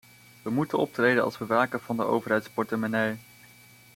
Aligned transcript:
We 0.41 0.49
moeten 0.51 0.77
optreden 0.77 1.23
als 1.23 1.37
bewaker 1.37 1.79
van 1.79 1.97
de 1.97 2.03
overheidsportemonnee. 2.03 3.17